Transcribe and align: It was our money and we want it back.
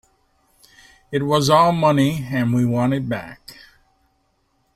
It 1.11 1.21
was 1.27 1.47
our 1.51 1.71
money 1.71 2.25
and 2.31 2.55
we 2.55 2.65
want 2.65 2.95
it 2.95 3.07
back. 3.07 3.55